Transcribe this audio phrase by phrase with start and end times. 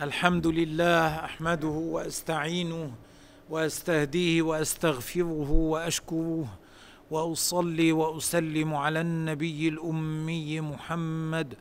[0.00, 2.92] الحمد لله احمده واستعينه
[3.50, 6.46] واستهديه واستغفره واشكره
[7.10, 11.54] واصلي واسلم على النبي الامي محمد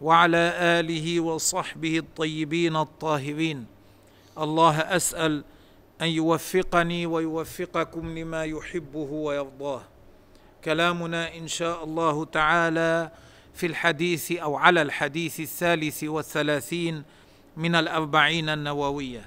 [0.00, 3.66] وعلى اله وصحبه الطيبين الطاهرين.
[4.38, 5.44] الله اسال
[6.02, 9.82] ان يوفقني ويوفقكم لما يحبه ويرضاه.
[10.64, 13.10] كلامنا إن شاء الله تعالى
[13.54, 17.04] في الحديث أو على الحديث الثالث والثلاثين
[17.56, 19.24] من الأربعين النووية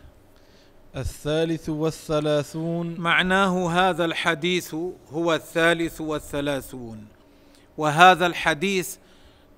[0.96, 4.76] الثالث والثلاثون معناه هذا الحديث
[5.14, 7.06] هو الثالث والثلاثون
[7.78, 8.96] وهذا الحديث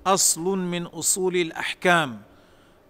[0.06, 2.20] أصل من أصول الأحكام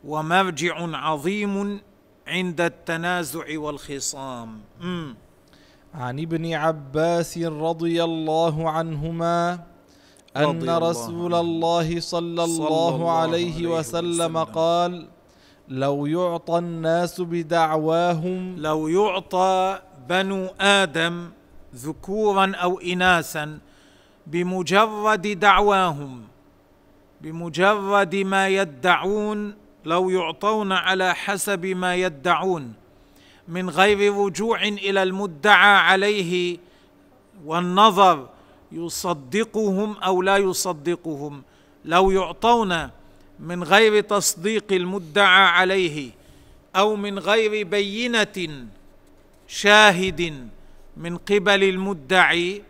[0.04, 1.80] ومرجع عظيم
[2.26, 4.60] عند التنازع والخصام.
[5.94, 9.52] عن ابن عباس رضي الله عنهما
[10.36, 11.40] رضي ان الله رسول عنه.
[11.40, 15.08] الله صلى الله عليه وسلم قال
[15.70, 21.30] لو يعطى الناس بدعواهم لو يعطى بنو آدم
[21.74, 23.58] ذكورا أو اناثا
[24.26, 26.22] بمجرد دعواهم
[27.20, 32.72] بمجرد ما يدعون لو يعطون على حسب ما يدعون
[33.48, 36.58] من غير رجوع إلى المدعى عليه
[37.44, 38.28] والنظر
[38.72, 41.42] يصدقهم أو لا يصدقهم.
[41.84, 42.90] لو يعطون
[43.40, 46.10] من غير تصديق المدعى عليه
[46.76, 48.66] أو من غير بينة
[49.48, 50.48] شاهد
[50.96, 52.62] من قبل المدعي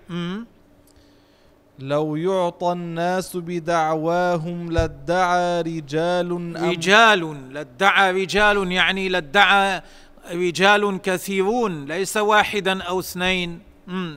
[1.78, 9.82] لو يعطى الناس بدعواهم لادعى رجال أم رجال لادعى رجال يعني لادعى
[10.32, 13.69] رجال كثيرون ليس واحدا أو اثنين.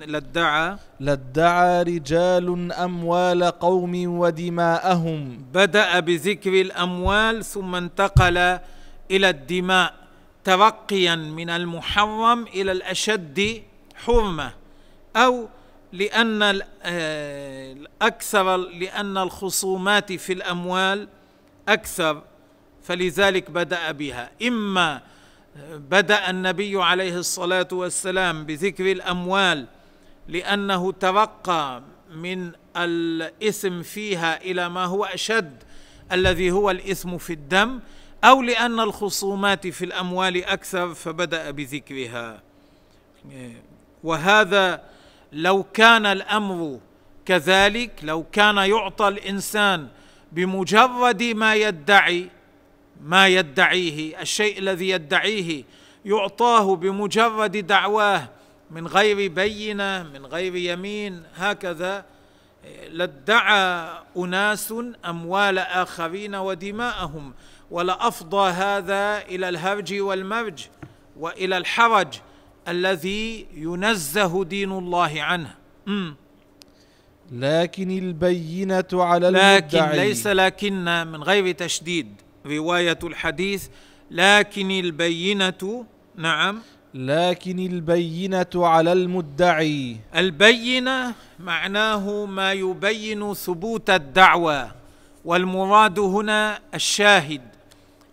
[0.07, 5.45] لادعى لادعى رجال أموال قوم ودماءهم.
[5.53, 8.37] بدأ بذكر الأموال ثم انتقل
[9.11, 9.93] إلى الدماء
[10.43, 13.63] ترقيا من المحرم إلى الأشد
[13.95, 14.53] حرمة.
[15.15, 15.47] أو
[15.93, 21.07] لأن ال- آه، الاكثر لأن الخصومات في الأموال
[21.67, 22.21] أكثر
[22.83, 24.31] فلذلك بدأ بها.
[24.47, 25.01] إما
[25.71, 29.67] بدأ النبي عليه الصلاة والسلام بذكر الأموال
[30.27, 31.83] لأنه ترقى
[32.15, 35.63] من الإثم فيها إلى ما هو أشد
[36.11, 37.79] الذي هو الإثم في الدم
[38.23, 42.41] أو لأن الخصومات في الأموال أكثر فبدأ بذكرها.
[44.03, 44.83] وهذا
[45.33, 46.79] لو كان الأمر
[47.25, 49.87] كذلك لو كان يعطى الإنسان
[50.31, 52.29] بمجرد ما يدعي
[53.03, 55.63] ما يدعيه الشيء الذي يدعيه
[56.05, 58.29] يعطاه بمجرد دعواه
[58.71, 62.05] من غير بينة من غير يمين هكذا.
[62.89, 64.73] لادعى أناس
[65.05, 67.33] أموال آخرين ودماءهم
[67.71, 70.65] ولأفضى هذا إلى الهرج والمرج
[71.19, 72.07] وإلى الحرج
[72.67, 75.55] الذي ينزه دين الله عنه.
[75.85, 76.15] مم.
[77.31, 80.07] لكن البينة على لكن المدعي.
[80.07, 82.22] ليس لكن من غير تشديد.
[82.45, 83.67] رواية الحديث
[84.11, 86.61] لكن البينة نعم.
[86.93, 89.97] لكن البينة على المدعي.
[90.15, 94.71] البينة معناه ما يبين ثبوت الدعوى
[95.25, 97.41] والمراد هنا الشاهد.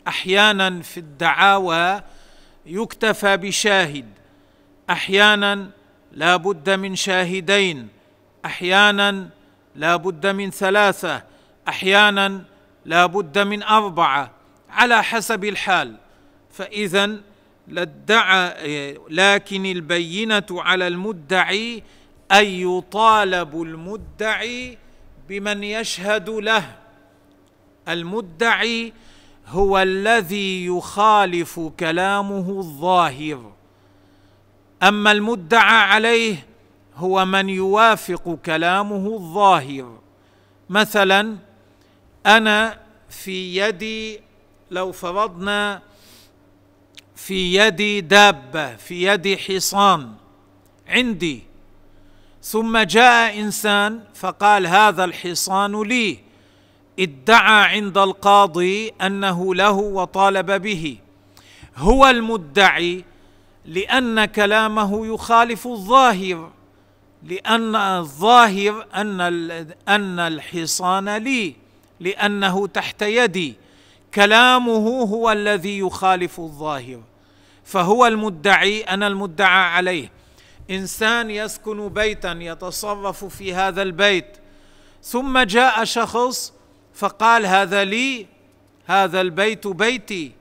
[0.09, 2.03] أحيانا في الدعاوى
[2.67, 4.05] يكتفى بشاهد
[4.91, 5.71] أحيانا
[6.13, 7.89] لا بد من شاهدين
[8.45, 9.29] أحيانا
[9.75, 11.23] لا بد من ثلاثة
[11.69, 12.45] أحيانا
[12.85, 14.31] لا بد من أربعة
[14.71, 15.97] على حسب الحال.
[16.53, 17.17] فاذا
[17.69, 21.83] لادعى لكن البينة على المدعي
[22.33, 24.79] أن يطالب المدعي
[25.29, 26.77] بمن يشهد له.
[27.89, 28.93] المدعي
[29.47, 33.53] هو الذي يخالف كلامه الظاهر.
[34.83, 36.47] أما المدعى عليه
[36.97, 39.99] هو من يوافق كلامه الظاهر.
[40.71, 41.37] مثلا
[42.27, 44.21] أنا في يدي
[44.71, 45.83] لو فرضنا
[47.17, 50.13] في يدي دابة في يدي حصان
[50.89, 51.43] عندي.
[52.43, 56.19] ثم جاء إنسان فقال هذا الحصان لي.
[56.99, 60.99] ادعى عند القاضي أنه له وطالب به.
[61.77, 63.05] هو المدعي
[63.65, 66.51] لأن كلامه يخالف الظاهر
[67.23, 69.21] لأن الظاهر أن
[69.89, 71.70] أن الحصان لي.
[72.01, 73.55] لأنه تحت يدي.
[74.15, 77.03] كلامه هو الذي يخالف الظاهر.
[77.65, 80.11] فهو المدعي أنا المدعى عليه.
[80.71, 84.37] إنسان يسكن بيتا يتصرف في هذا البيت.
[85.03, 86.53] ثم جاء شخص
[86.95, 88.27] فقال هذا لي
[88.87, 90.33] هذا البيت بيتي.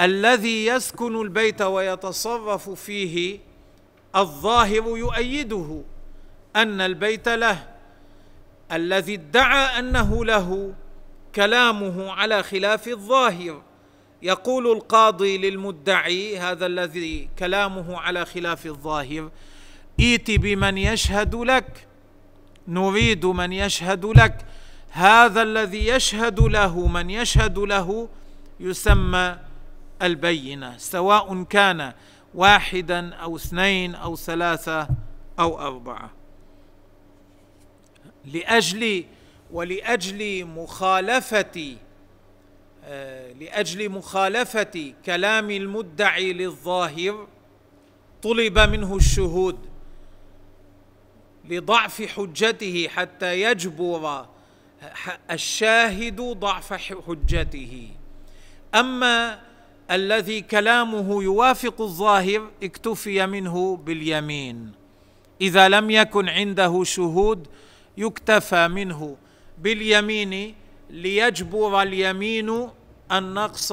[0.00, 3.38] الذي يسكن البيت ويتصرف فيه
[4.16, 5.82] الظاهر يؤيده
[6.56, 7.69] أن البيت له.
[8.72, 10.74] الذي ادعى أنه له
[11.34, 13.62] كلامه على خلاف الظاهر.
[14.22, 19.30] يقول القاضي للمدعي هذا الذي كلامه على خلاف الظاهر
[20.00, 21.86] ائت بمن يشهد لك
[22.68, 24.44] نريد من يشهد لك.
[24.90, 28.08] هذا الذي يشهد له من يشهد له
[28.60, 29.36] يسمى
[30.02, 31.92] البينة سواء كان
[32.34, 34.88] واحدا أو اثنين أو ثلاثة
[35.38, 36.19] أو أربعة.
[38.24, 39.04] لأجل
[39.52, 41.76] ولأجل مخالفة
[42.84, 47.28] آه، لأجل مخالفة كلام المدعي للظاهر
[48.22, 49.58] طلب منه الشهود
[51.44, 54.26] لضعف حجته حتى يجبر
[55.30, 57.88] الشاهد ضعف حجته.
[58.74, 59.40] أما
[59.90, 64.72] الذي كلامه يوافق الظاهر اكتفي منه باليمين.
[65.40, 67.46] إذا لم يكن عنده شهود
[67.96, 69.16] يكتفى منه
[69.58, 70.54] باليمين
[70.90, 72.68] ليجبر اليمين
[73.12, 73.72] النقص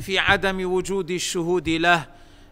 [0.00, 2.06] في عدم وجود الشهود له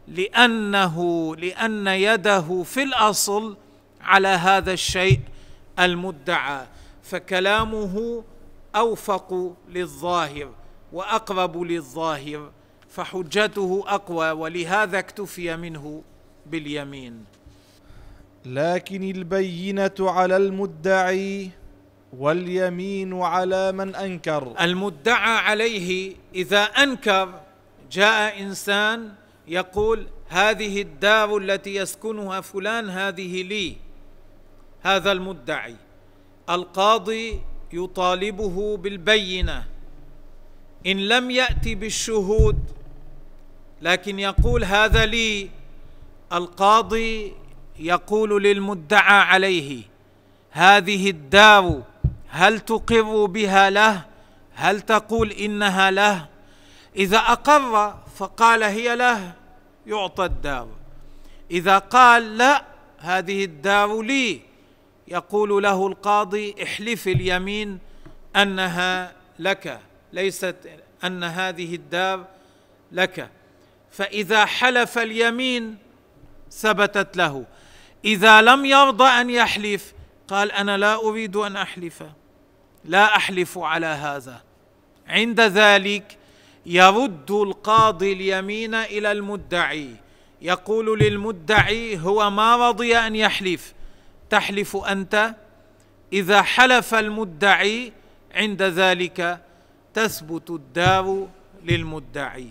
[0.08, 3.56] لأنه لأن يده في الأصل
[4.00, 5.20] على هذا الشيء
[5.78, 6.66] المدعى
[7.02, 8.24] فكلامه
[8.76, 10.50] أوفق للظاهر
[10.92, 12.50] وأقرب للظاهر
[12.90, 16.02] فحجته أقوى ولهذا اكتفي منه
[16.46, 17.24] باليمين.
[18.46, 21.50] لكن البينة على المدعي
[22.16, 24.54] واليمين على من أنكر.
[24.60, 27.40] المدعى عليه إذا أنكر
[27.92, 29.12] جاء إنسان
[29.48, 33.76] يقول هذه الدار التي يسكنها فلان هذه لي
[34.82, 35.76] هذا المدعي.
[36.50, 37.40] القاضي
[37.72, 39.64] يطالبه بالبينة.
[40.86, 42.58] إن لم ياتي بالشهود
[43.82, 45.50] لكن يقول هذا لي
[46.32, 47.32] القاضي
[47.78, 49.82] يقول للمدعى عليه
[50.50, 51.82] هذه الدار
[52.28, 54.04] هل تقر بها له؟
[54.54, 56.26] هل تقول إنها له؟
[56.96, 59.32] إذا أقر فقال هي له
[59.86, 60.68] يعطى الدار
[61.50, 62.64] إذا قال لا
[62.98, 64.40] هذه الدار لي.
[65.08, 67.78] يقول له القاضي احلف اليمين
[68.36, 69.80] أنها لك
[70.12, 70.56] ليست
[71.04, 72.24] أن هذه الدار
[72.92, 73.30] لك.
[73.90, 75.76] فإذا حلف اليمين
[76.50, 77.44] ثبتت له.
[78.04, 79.92] إذا لم يرضى أن يحلف
[80.28, 82.02] قال أنا لا أريد أن أحلف.
[82.84, 84.42] لا أحلف على هذا.
[85.08, 86.18] عند ذلك
[86.66, 89.90] يرد القاضي اليمين إلى المدعي.
[90.42, 93.74] يقول للمدعي هو ما رضي أن يحلف.
[94.30, 95.34] تحلف أنت؟
[96.12, 97.92] إذا حلف المدعي
[98.34, 99.40] عند ذلك
[99.94, 101.28] تثبت الدار
[101.64, 102.48] للمدعي.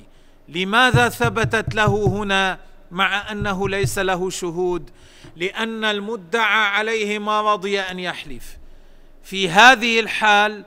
[0.49, 2.59] لماذا ثبتت له هنا
[2.91, 4.89] مع أنه ليس له شهود؟
[5.37, 8.57] لأن المدعى عليه ما رضي أن يحلف.
[9.23, 10.65] في هذه الحال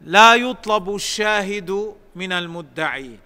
[0.00, 3.18] لا يطلب الشاهد من المدعي.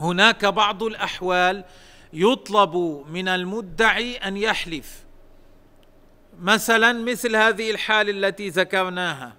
[0.00, 1.64] هناك بعض الأحوال
[2.12, 5.04] يطلب من المدعي أن يحلف.
[6.40, 9.32] مثلا مثل هذه الحال التي ذكرناها.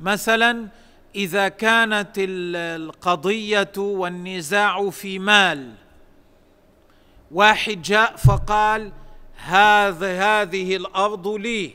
[0.00, 0.68] مثلا
[1.14, 5.74] إذا كانت القضية والنزاع في مال.
[7.30, 8.92] واحد جاء فقال
[9.44, 11.74] هذا هذه الأرض لي.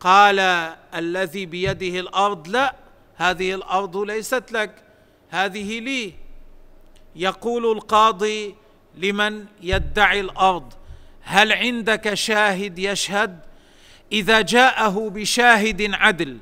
[0.00, 0.38] قال
[0.94, 2.74] الذي بيده الأرض لا
[3.16, 4.82] هذه الأرض ليست لك
[5.30, 6.14] هذه لي.
[7.16, 8.54] يقول القاضي
[8.94, 10.72] لمن يدعي الأرض
[11.22, 13.40] هل عندك شاهد يشهد؟
[14.12, 16.38] إذا جاءه بشاهد عدل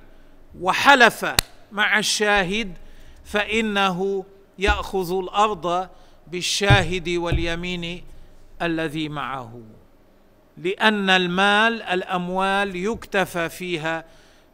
[0.60, 1.34] وحلف
[1.72, 2.76] مع الشاهد
[3.24, 4.24] فإنه
[4.58, 5.88] يأخذ الأرض
[6.26, 8.04] بالشاهد واليمين
[8.62, 9.62] الذي معه.
[10.58, 14.04] لأن المال الأموال يكتفى فيها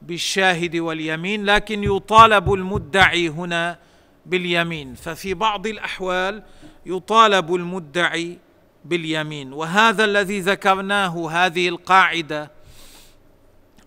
[0.02, 3.78] بالشاهد واليمين لكن يطالب المدعي هنا
[4.26, 4.94] باليمين.
[4.94, 6.42] ففي بعض الأحوال
[6.86, 8.38] يطالب المدعي
[8.84, 9.52] باليمين.
[9.52, 12.50] وهذا الذي ذكرناه هذه القاعدة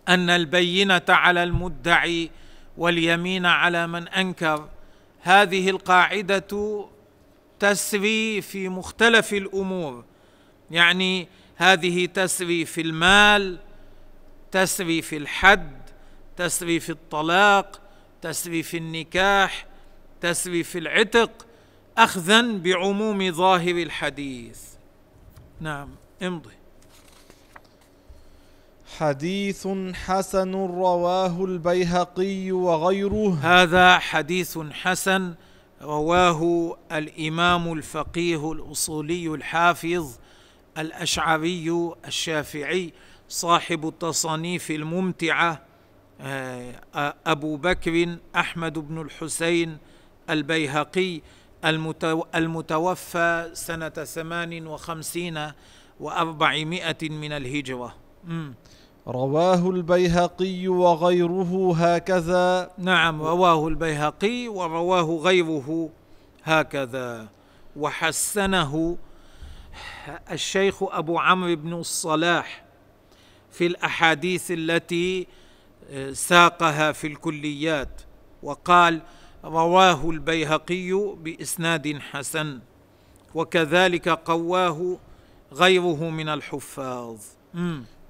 [0.07, 2.29] أن البينة على المدعي
[2.77, 4.69] واليمين على من أنكر.
[5.21, 6.85] هذه القاعدة
[7.59, 10.03] تسري في مختلف الأمور.
[10.71, 13.59] يعني هذه تسري في المال
[14.51, 15.81] تسري في الحد
[16.37, 17.81] تسري في الطلاق
[18.21, 19.65] تسري في النكاح
[20.21, 21.47] تسري في العتق
[21.97, 24.61] اخذا بعموم ظاهر الحديث.
[25.61, 25.89] نعم
[26.21, 26.53] امضي.
[28.97, 33.39] حديث حسن رواه البيهقي وغيره.
[33.41, 35.35] هذا حديث حسن
[35.81, 40.17] رواه الإمام الفقيه الأصولي الحافظ
[40.77, 42.93] الأشعري الشافعي
[43.29, 45.61] صاحب التصانيف الممتعة
[46.21, 46.73] آه،
[47.25, 49.77] أبو بكر أحمد بن الحسين
[50.29, 51.21] البيهقي
[52.35, 55.51] المتوفى سنة ثمان وخمسين
[55.99, 57.95] وأربعمائة من الهجرة.
[59.07, 62.71] رواه البيهقي وغيره هكذا.
[62.77, 65.89] نعم رواه البيهقي ورواه غيره
[66.43, 67.27] هكذا.
[67.75, 68.97] وحسنه
[70.31, 72.65] الشيخ أبو عمرو بن الصلاح
[73.51, 75.27] في الأحاديث التي
[75.89, 78.01] آه، ساقها في الكليات
[78.43, 79.01] وقال
[79.43, 82.59] رواه البيهقي بإسناد حسن
[83.35, 84.97] وكذلك قواه
[85.53, 87.17] غيره من الحفاظ.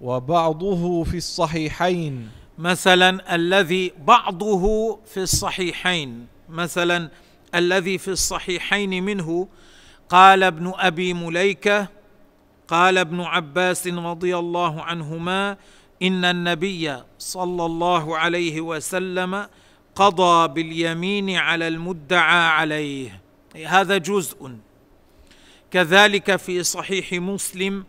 [0.02, 2.30] وبعضه في الصحيحين.
[2.58, 7.10] مثلا الذي بعضه في الصحيحين مثلا
[7.56, 9.48] الذي في الصحيحين منه
[10.10, 11.88] قال ابن أبي مليكة
[12.68, 15.58] قال ابن عباس رضي الله عنهما
[16.02, 19.48] إن النبي صلى الله عليه وسلم
[19.96, 23.22] قضى باليمين على المدعى عليه.
[23.66, 24.52] هذا جزء.
[25.72, 27.86] كذلك في صحيح مسلم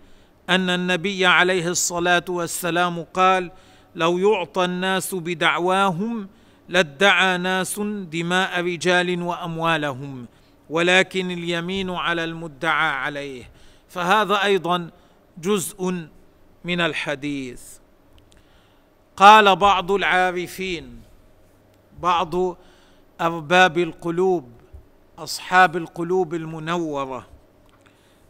[0.50, 3.50] أن النبي عليه الصلاة والسلام قال
[3.94, 6.28] لو يعطى الناس بدعواهم
[6.68, 7.80] لادعى ناس
[8.12, 10.26] دماء رجال وأموالهم
[10.70, 13.50] ولكن اليمين على المدعى عليه.
[13.88, 14.90] فهذا أيضا
[15.38, 16.08] جزء
[16.64, 17.62] من الحديث.
[19.16, 21.02] قال بعض العارفين
[22.00, 22.56] بعض
[23.20, 24.52] أرباب القلوب
[25.18, 27.26] أصحاب القلوب المنورة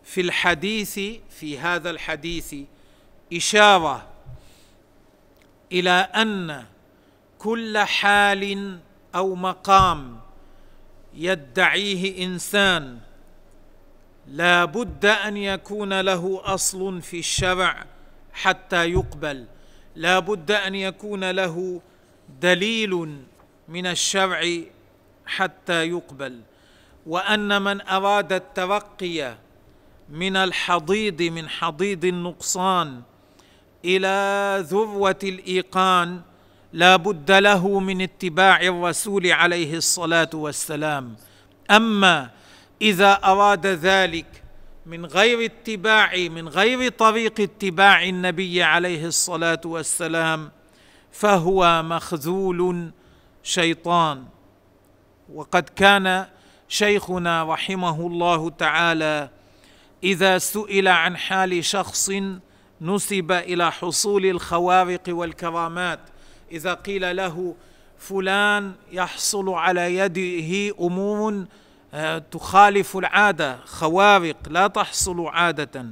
[0.04, 2.54] في الحديث في هذا الحديث
[3.32, 4.06] إشارة
[5.72, 6.64] إلى أن
[7.38, 8.78] كل حال
[9.14, 10.20] أو مقام
[11.14, 12.98] يدعيه إنسان
[14.28, 17.84] لا بد أن يكون له أصل في الشرع
[18.32, 19.46] حتى يقبل.
[19.96, 21.80] لا بد أن يكون له
[22.40, 23.18] دليل
[23.68, 24.40] من الشرع
[25.26, 26.40] حتى يقبل.
[27.06, 29.36] وأن من أراد الترقي
[30.08, 33.02] من الحضيض من حضيض النقصان
[33.84, 36.20] إلى ذروة الإيقان
[36.72, 41.16] لا بد له من اتباع الرسول عليه الصلاة والسلام.
[41.70, 42.30] أما
[42.82, 44.42] إذا أراد ذلك
[44.86, 50.50] من غير اتباع من غير طريق اتباع النبي عليه الصلاة والسلام
[51.12, 52.90] فهو مخذول
[53.42, 54.24] شيطان.
[55.34, 56.26] وقد كان
[56.68, 59.30] شيخنا رحمه الله تعالى
[60.04, 62.10] إذا سئل عن حال شخص
[62.80, 66.00] نسب إلى حصول الخوارق والكرامات
[66.52, 67.54] إذا قيل له
[67.98, 71.44] فلان يحصل على يده امور
[71.94, 75.86] آه، تخالف العادة خوارق لا تحصل عادة.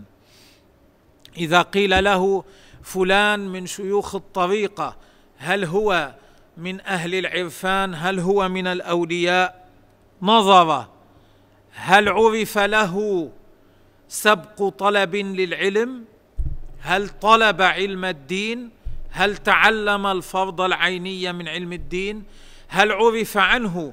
[1.37, 2.45] إذا قيل له
[2.83, 4.97] فلان من شيوخ الطريقة
[5.39, 6.15] هل هو
[6.57, 9.69] من أهل العرفان؟ هل هو من الأولياء؟
[10.23, 10.87] نظر.
[11.73, 13.29] هل عرف له
[14.09, 16.05] سبق طلب للعلم؟
[16.81, 18.71] هل طلب علم الدين؟
[19.17, 22.25] هل تعلم الفرض العيني من علم الدين؟
[22.69, 23.93] هل عرف عنه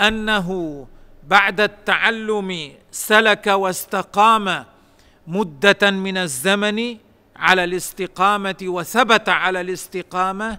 [0.00, 0.86] أنه
[1.26, 4.64] بعد التعلم سلك واستقام
[5.26, 6.96] مدة من الزمن
[7.36, 10.58] على الاستقامة وثبت على الاستقامة؟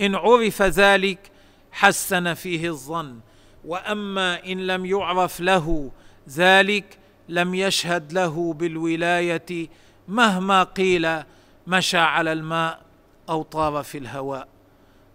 [0.00, 1.18] إن عرف ذلك
[1.72, 3.20] حسن فيه الظن.
[3.64, 5.90] وأما إن لم يعرف له
[6.28, 9.68] ذلك لم يشهد له بالولاية
[10.08, 11.22] مهما قيل
[11.66, 12.89] مشى على الماء.
[13.30, 14.48] أو طار في الهواء.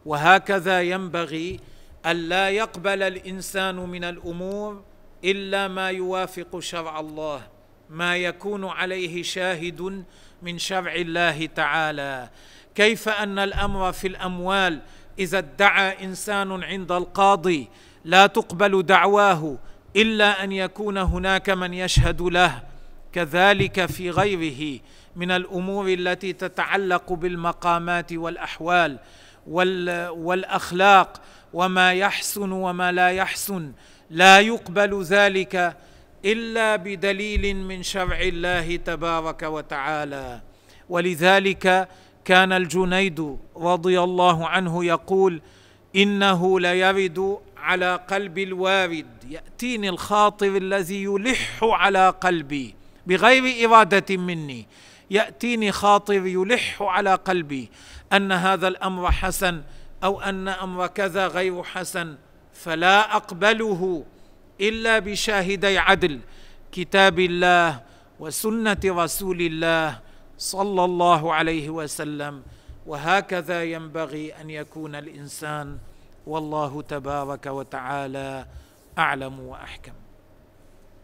[0.06, 1.60] وهكذا ينبغي
[2.06, 4.84] الا يقبل الإنسان من الأمور
[5.24, 7.42] إلا ما يوافق شرع الله
[7.90, 10.04] ما يكون عليه شاهد
[10.42, 12.30] من شرع الله تعالى.
[12.76, 14.82] كيف أن الأمر في الأموال
[15.20, 17.68] إذا ادعى إنسان عند القاضي
[18.06, 19.58] لا تقبل دعواه
[19.96, 22.64] إلا أن يكون هناك من يشهد له؟
[23.16, 24.80] كذلك في غيره
[25.16, 29.00] من الأمور التي تتعلق بالمقامات والأحوال
[30.28, 31.22] والأخلاق
[31.54, 33.72] وما يحسن وما لا يحسن.
[34.10, 35.78] لا يقبل ذلك
[36.26, 40.42] إلا بدليل من شرع الله تبارك وتعالى.
[40.90, 41.88] ولذلك
[42.26, 45.42] كان الجنيد رضي الله عنه يقول
[45.96, 52.76] إنه ليرد على قلب الوارد يأتيني الخاطر الذي يلح على قلبي.
[53.08, 54.68] بغير إرادة مني.
[55.12, 57.70] يأتيني خاطر يلح على قلبي
[58.14, 59.62] أن هذا الأمر حسن
[60.04, 62.16] أو أن أمر كذا غير حسن
[62.54, 64.06] فلا أقبله
[64.62, 66.20] إلا بشاهدي عدل
[66.72, 67.82] كتاب الله
[68.20, 70.00] وسنة رسول الله
[70.38, 72.44] صلى الله عليه وسلم.
[72.86, 75.78] وهكذا ينبغي أن يكون الإنسان
[76.28, 78.46] والله تبارك وتعالى
[78.98, 80.05] أعلم وأحكم.